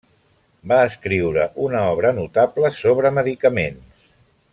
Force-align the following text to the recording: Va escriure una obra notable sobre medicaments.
Va 0.71 0.77
escriure 0.91 1.43
una 1.67 1.83
obra 1.91 2.13
notable 2.21 2.73
sobre 2.79 3.13
medicaments. 3.19 4.09